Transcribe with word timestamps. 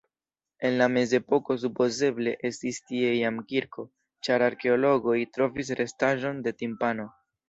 En 0.67 0.75
la 0.77 0.85
mezepoko 0.91 1.55
supozeble 1.63 2.31
estis 2.49 2.79
tie 2.91 3.11
jam 3.17 3.37
kirko, 3.51 3.85
ĉar 4.29 4.45
arkeologoj 4.47 5.19
trovis 5.37 5.71
restaĵon 5.81 6.41
de 6.49 6.55
timpano. 6.63 7.07